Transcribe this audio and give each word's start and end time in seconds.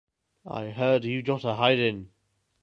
I 0.47 0.71
heard 0.71 1.03
you 1.05 1.21
got 1.21 1.43
a 1.43 1.53
hiding. 1.53 2.09